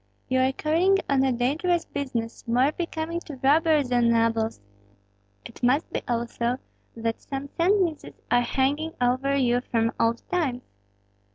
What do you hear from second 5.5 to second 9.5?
must be, also, that some sentences are hanging over